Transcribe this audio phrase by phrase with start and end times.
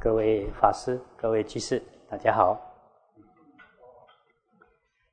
[0.00, 2.56] 各位法师、各位居士，大家好。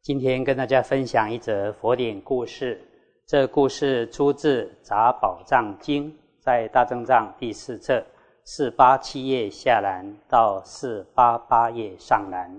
[0.00, 2.80] 今天跟大家分享一则佛典故事。
[3.26, 8.02] 这故事出自《杂宝藏经》，在大正藏第四册
[8.42, 12.58] 四八七页下栏到四八八页上栏。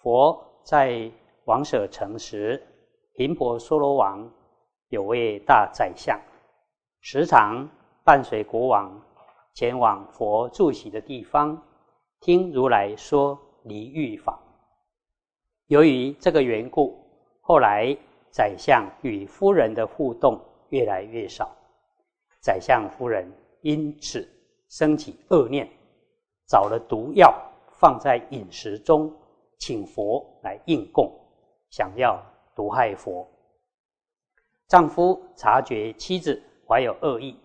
[0.00, 1.12] 佛在
[1.44, 2.58] 王舍城时，
[3.12, 4.26] 频婆娑罗王
[4.88, 6.18] 有位大宰相，
[7.02, 7.68] 时常
[8.02, 8.98] 伴随国王。
[9.54, 11.62] 前往佛住席的地方，
[12.20, 14.40] 听如来说离欲法。
[15.66, 16.98] 由于这个缘故，
[17.40, 17.96] 后来
[18.30, 21.54] 宰相与夫人的互动越来越少。
[22.40, 24.28] 宰相夫人因此
[24.68, 25.68] 升起恶念，
[26.48, 27.34] 找了毒药
[27.78, 29.14] 放在饮食中，
[29.58, 31.12] 请佛来应供，
[31.70, 32.20] 想要
[32.54, 33.28] 毒害佛。
[34.66, 37.38] 丈夫察觉妻子怀有恶意，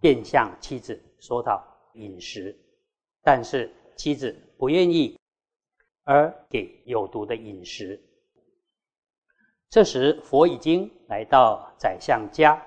[0.00, 0.98] 便向妻子。
[1.20, 1.64] 说到
[1.94, 2.56] 饮食，
[3.22, 5.18] 但是妻子不愿意，
[6.04, 8.00] 而给有毒的饮食。
[9.68, 12.60] 这时佛已经来到宰相家，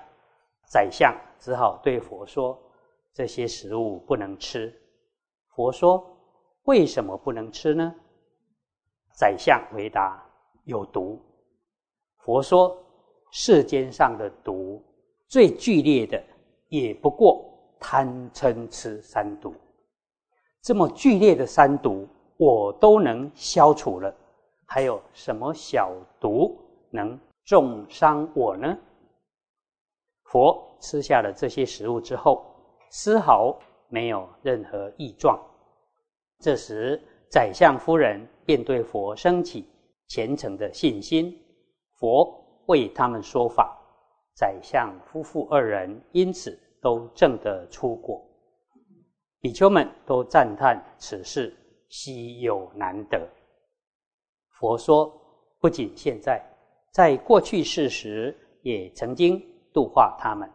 [0.68, 2.56] 宰相只好对佛说
[3.12, 4.72] ：“这些食物不能吃。”
[5.54, 6.04] 佛说
[6.64, 7.94] ：“为什么不能吃呢？”
[9.18, 10.24] 宰相回答
[10.64, 11.20] ：“有毒。”
[12.24, 12.78] 佛说
[13.32, 14.80] ：“世间上的毒
[15.26, 16.22] 最剧烈的，
[16.68, 17.48] 也不过。”
[17.82, 19.52] 贪嗔痴三毒，
[20.62, 24.14] 这么剧烈的三毒，我都能消除了，
[24.66, 26.56] 还有什么小毒
[26.90, 28.78] 能重伤我呢？
[30.26, 32.46] 佛吃下了这些食物之后，
[32.90, 35.38] 丝毫没有任何异状。
[36.38, 39.68] 这时，宰相夫人便对佛升起
[40.06, 41.36] 虔诚的信心，
[41.98, 42.32] 佛
[42.66, 43.76] 为他们说法，
[44.36, 46.56] 宰相夫妇二人因此。
[46.82, 48.20] 都证得出果，
[49.40, 51.56] 比丘们都赞叹此事
[51.88, 53.26] 稀有难得。
[54.50, 55.10] 佛说，
[55.60, 56.44] 不仅现在，
[56.90, 59.40] 在过去世时也曾经
[59.72, 60.50] 度化他们。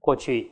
[0.00, 0.50] 过去，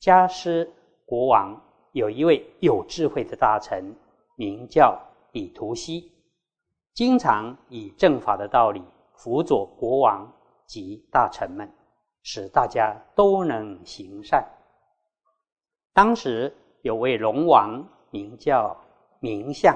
[0.00, 0.68] 迦湿
[1.06, 1.56] 国王
[1.92, 3.94] 有一位有智慧的大臣，
[4.34, 5.00] 名叫
[5.30, 6.10] 比图西，
[6.92, 8.82] 经常以正法的道理
[9.14, 10.28] 辅佐国王
[10.66, 11.72] 及大臣们。
[12.30, 14.46] 使大家都能行善。
[15.94, 18.76] 当时有位龙王名叫
[19.18, 19.74] 明相，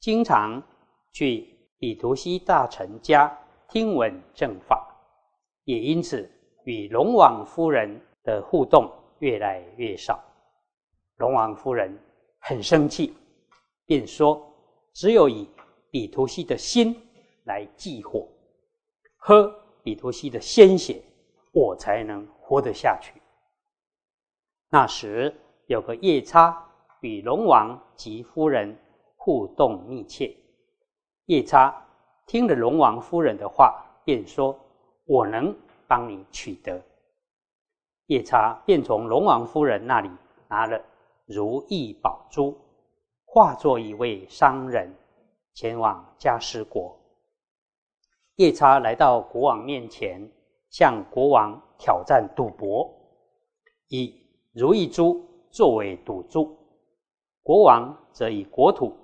[0.00, 0.60] 经常
[1.12, 3.32] 去比图西大臣家
[3.68, 4.84] 听闻正法，
[5.62, 6.28] 也因此
[6.64, 10.20] 与龙王夫人的互动越来越少。
[11.18, 11.96] 龙王夫人
[12.40, 13.14] 很生气，
[13.86, 14.44] 便说
[14.92, 15.48] ：“只有以
[15.88, 17.00] 比图西的心
[17.44, 18.26] 来祭火，
[19.16, 19.54] 喝
[19.84, 21.00] 比图西的鲜血。”
[21.52, 23.20] 我才能活得下去。
[24.68, 25.34] 那时
[25.66, 26.64] 有个夜叉
[27.00, 28.78] 与龙王及夫人
[29.16, 30.36] 互动密切。
[31.26, 31.74] 夜叉
[32.26, 34.58] 听了龙王夫人的话，便说
[35.06, 35.52] ：“我能
[35.88, 36.80] 帮你取得。”
[38.06, 40.10] 夜叉便从龙王夫人那里
[40.48, 40.80] 拿了
[41.26, 42.56] 如意宝珠，
[43.24, 44.92] 化作一位商人，
[45.54, 46.96] 前往迦湿国。
[48.36, 50.30] 夜叉来到国王面前。
[50.70, 52.88] 向国王挑战赌博，
[53.88, 54.14] 以
[54.52, 55.20] 如意珠
[55.50, 56.56] 作为赌注，
[57.42, 58.96] 国王则以国土、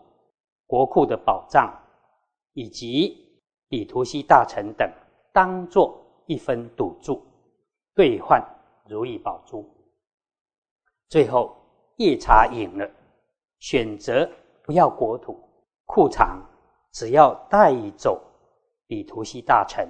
[0.67, 1.73] 国库的宝藏
[2.53, 4.89] 以及比图西大臣等
[5.33, 7.21] 当做一分赌注，
[7.95, 8.41] 兑换
[8.89, 9.69] 如意宝珠。
[11.09, 11.57] 最后
[11.97, 12.89] 夜叉赢了，
[13.59, 14.29] 选择
[14.63, 15.37] 不要国土、
[15.85, 16.41] 库藏，
[16.93, 18.23] 只要带走
[18.87, 19.89] 比图西大臣，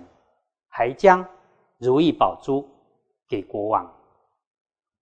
[0.68, 1.22] 还将。
[1.78, 2.66] 如意宝珠
[3.28, 3.92] 给国王。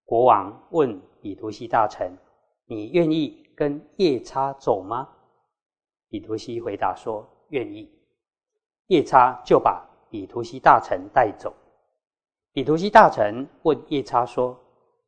[0.04, 2.12] 国王问比图西大臣
[2.66, 5.08] ：“你愿意跟夜叉走吗？”
[6.08, 7.90] 比图西回答说：“愿意。”
[8.88, 11.54] 夜叉就把比图西大臣带走。
[12.52, 14.58] 比图西大臣问夜叉说：“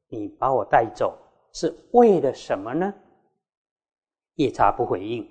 [0.08, 1.18] 你把我带走
[1.52, 2.92] 是为了什么呢？”
[4.36, 5.28] 夜叉不回应。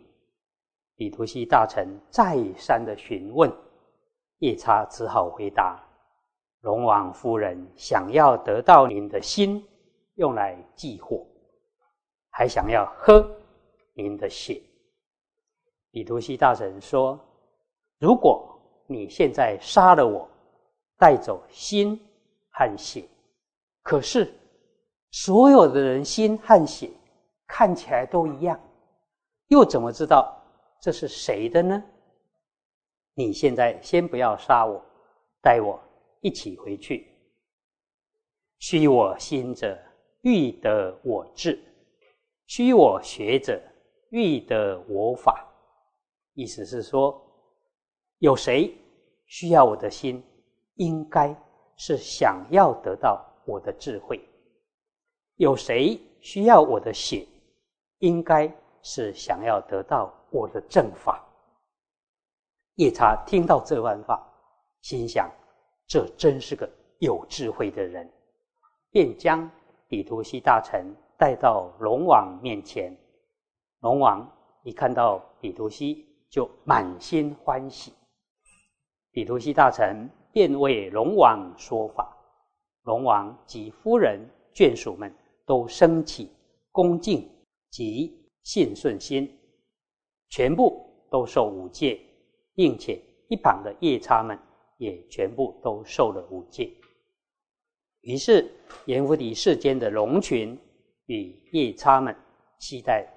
[0.95, 3.51] 比图西大臣再三的询问，
[4.39, 5.81] 夜叉只好回答。
[6.65, 9.63] 龙王夫人想要得到您的心，
[10.15, 11.23] 用来祭火，
[12.31, 13.23] 还想要喝
[13.93, 14.59] 您的血。
[15.91, 17.19] 比图西大神说
[18.01, 20.27] ：“如果你现在杀了我，
[20.97, 22.03] 带走心
[22.49, 23.07] 和血，
[23.83, 24.33] 可是
[25.11, 26.89] 所有的人心和血
[27.45, 28.59] 看起来都一样，
[29.49, 30.35] 又怎么知道
[30.81, 31.83] 这是谁的呢？
[33.13, 34.83] 你现在先不要杀我，
[35.43, 35.79] 带我。”
[36.25, 37.07] 一起回去。
[38.57, 39.77] 虚我心者，
[40.21, 41.63] 欲得我智。
[42.47, 43.61] 虚我学者，
[44.09, 45.47] 欲得我法。
[46.33, 47.21] 意思是说，
[48.17, 48.75] 有谁
[49.27, 50.23] 需要我的心，
[50.77, 51.31] 应该
[51.77, 54.19] 是想要得到我的智慧；
[55.35, 57.23] 有谁需要我的血，
[57.99, 58.51] 应该
[58.81, 61.23] 是想要得到我的正法。
[62.77, 64.27] 夜叉听到这番话，
[64.81, 65.31] 心想：
[65.87, 68.11] 这真是个有智慧的人，
[68.91, 69.49] 便将
[69.87, 70.85] 比图西大臣
[71.17, 72.95] 带到龙王面前。
[73.81, 74.29] 龙王
[74.63, 77.93] 一看到比图西，就满心欢喜。
[79.11, 82.15] 比图西大臣便为龙王说法，
[82.83, 84.19] 龙王及夫人
[84.53, 85.13] 眷属们
[85.45, 86.31] 都升起
[86.71, 87.29] 恭敬
[87.69, 89.31] 及信顺心，
[90.29, 91.99] 全部都受五戒。
[92.57, 92.97] 并且
[93.27, 94.39] 一旁的夜叉们
[94.77, 96.71] 也全部都受了五戒。
[98.01, 98.51] 于是
[98.85, 100.57] 阎浮提世间的龙群
[101.05, 102.15] 与夜叉们
[102.59, 103.07] 期待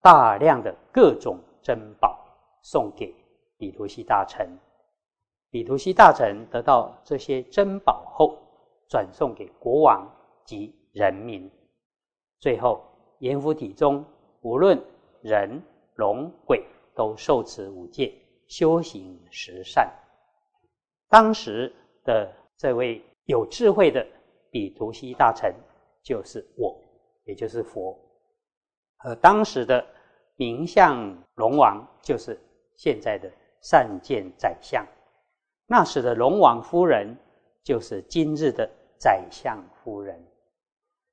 [0.00, 2.18] 大量的各种珍宝
[2.62, 3.14] 送给
[3.56, 4.48] 比图西大臣。
[5.50, 8.38] 比图西大臣得到这些珍宝后，
[8.88, 10.10] 转送给国王
[10.44, 11.50] 及人民。
[12.38, 12.84] 最后
[13.20, 14.04] 阎浮提中
[14.42, 14.78] 无论
[15.22, 15.62] 人
[15.94, 16.64] 龙鬼
[16.94, 18.14] 都受持五戒。
[18.48, 19.92] 修行十善，
[21.08, 21.74] 当时
[22.04, 24.06] 的这位有智慧的
[24.50, 25.54] 比图西大臣
[26.02, 26.78] 就是我，
[27.24, 27.98] 也就是佛；
[28.98, 29.84] 而当时的
[30.36, 32.38] 名相龙王就是
[32.76, 34.86] 现在的善见宰相。
[35.66, 37.16] 那时的龙王夫人
[37.62, 38.68] 就是今日的
[38.98, 40.18] 宰相夫人。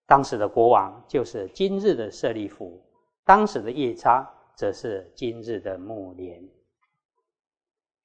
[0.06, 2.82] 当时的国王就是今日的舍利弗，
[3.26, 4.26] 当时的夜叉
[4.56, 6.42] 则是今日的木莲。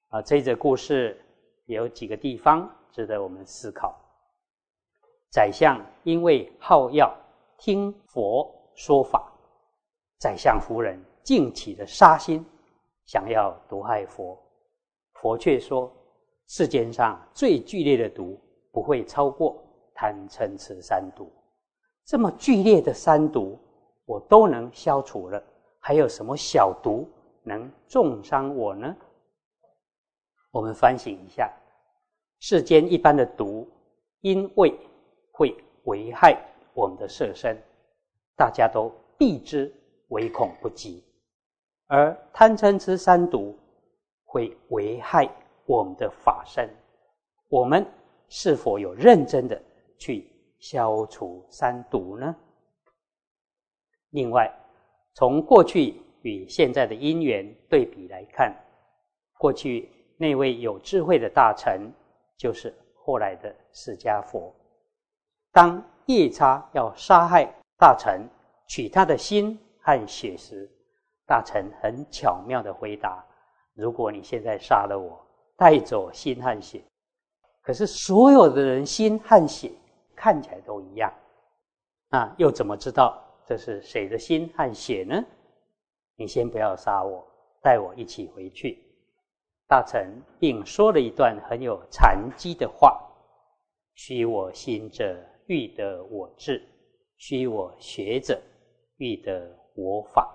[0.08, 1.20] 啊，这则故事
[1.74, 3.94] 有几个地方值得我们思考。
[5.30, 7.14] 宰相因为好要
[7.56, 9.32] 听佛说法，
[10.18, 12.44] 宰相夫人竟起了杀心，
[13.06, 14.36] 想要毒害佛。
[15.14, 15.92] 佛却说：
[16.48, 18.40] 世间上最剧烈的毒，
[18.72, 19.62] 不会超过
[19.94, 21.30] 贪嗔痴三毒。
[22.06, 23.56] 这么剧烈的三毒，
[24.04, 25.40] 我都能消除了，
[25.78, 27.08] 还有什么小毒
[27.44, 28.96] 能重伤我呢？
[30.50, 31.48] 我们反省一下，
[32.40, 33.68] 世间一般的毒，
[34.22, 34.74] 因为
[35.30, 35.54] 会
[35.84, 36.36] 危害
[36.74, 37.56] 我们的色身，
[38.36, 39.72] 大家都避之
[40.08, 41.02] 唯恐不及；
[41.86, 43.56] 而贪嗔痴三毒
[44.24, 45.28] 会危害
[45.66, 46.68] 我们的法身，
[47.48, 47.86] 我们
[48.28, 49.60] 是否有认真的
[49.98, 50.26] 去
[50.58, 52.34] 消除三毒呢？
[54.10, 54.50] 另外，
[55.14, 58.54] 从过去与现在的因缘对比来看，
[59.38, 59.88] 过去。
[60.22, 61.90] 那位有智慧的大臣，
[62.40, 64.50] 就是后来的释迦佛。
[65.52, 67.46] 当夜叉要杀害
[67.76, 68.26] 大臣，
[68.66, 70.66] 取他的心和血时，
[71.26, 73.22] 大臣很巧妙的回答
[73.76, 75.20] ：“如果你现在杀了我，
[75.54, 76.82] 带走心和血，
[77.60, 79.70] 可是所有的人心和血
[80.16, 81.12] 看起来都一样，
[82.08, 85.22] 那又怎么知道这是谁的心和血呢？
[86.16, 87.22] 你先不要杀我，
[87.60, 88.82] 带我一起回去。”
[89.70, 93.00] 大臣并说了一段很有禅机的话
[93.94, 96.60] ：“虚我心者，欲得我智；
[97.16, 98.42] 虚我学者，
[98.96, 100.28] 欲得我法。”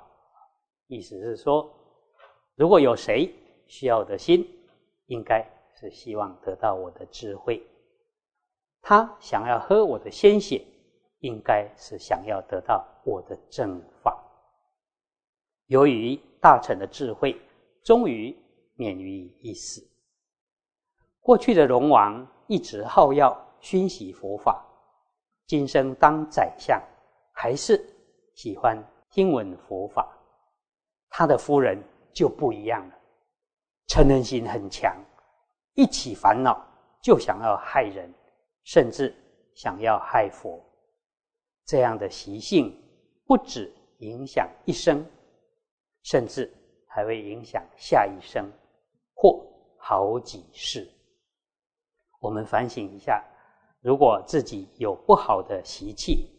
[0.88, 1.70] 意思是说，
[2.56, 3.30] 如果有谁
[3.68, 4.48] 需要我的心，
[5.08, 7.62] 应该是希望得到我的智慧；
[8.82, 10.65] 他想要喝我的鲜血，
[11.20, 14.18] 应该是想要得到我的正法。
[15.65, 17.36] 由于大臣的智慧，
[17.84, 18.34] 终于。
[18.75, 19.86] 免于一死。
[21.20, 24.63] 过去的龙王一直好要熏习佛法，
[25.48, 26.82] 今生当宰相，
[27.32, 27.84] 还是
[28.36, 28.77] 喜欢
[29.10, 30.08] 听闻佛法。
[31.10, 31.82] 他的夫人
[32.13, 32.96] 就不一样了，
[33.88, 34.96] 嗔恨心很强，
[35.74, 36.63] 一起烦恼
[37.01, 38.13] 就想要害人，
[38.63, 39.15] 甚至
[39.53, 40.62] 想要害佛。
[41.65, 42.77] 这样的习性
[43.25, 45.03] 不止影响一生，
[46.03, 46.53] 甚至
[46.86, 48.48] 还会影响下一生。
[49.15, 49.43] 或
[49.77, 50.88] 好几世，
[52.19, 53.24] 我们反省一下：
[53.81, 56.29] 如果自己有不好的习气、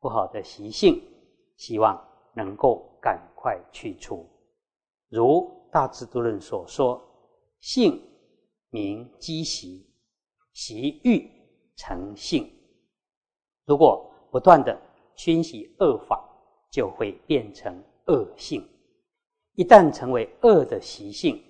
[0.00, 1.00] 不好的习性，
[1.56, 1.98] 希望
[2.34, 4.28] 能够赶快去除。
[5.08, 5.24] 如
[5.70, 7.00] 《大智度论》所说
[7.60, 8.02] ：“性
[8.70, 9.88] 名积习，
[10.52, 11.30] 习欲
[11.76, 12.50] 成性。”
[13.64, 14.76] 如果不断的
[15.14, 16.22] 熏习恶法，
[16.70, 18.68] 就会变成恶性。
[19.54, 21.40] 一旦成为恶的习性，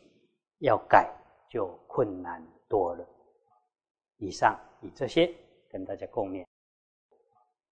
[0.58, 1.12] 要改
[1.49, 3.06] 就困难多了。
[4.18, 5.32] 以上以这些
[5.68, 6.44] 跟大家共勉。